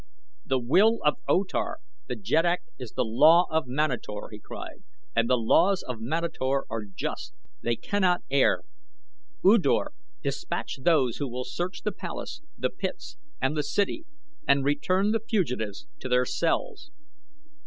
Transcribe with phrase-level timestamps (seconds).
[0.43, 4.83] "The will of O Tar, the jeddak, is the law of Manator," he cried,
[5.15, 8.63] "and the laws of Manator are just they cannot err.
[9.43, 9.91] U Dor,
[10.23, 14.05] dispatch those who will search the palace, the pits, and the city,
[14.47, 16.89] and return the fugitives to their cells.